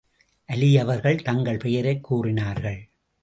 அலி 0.45 0.77
அவர்கள், 0.77 1.21
தங்கள் 1.21 1.57
பெயரைக் 1.57 2.03
கூறினார்கள். 2.03 2.89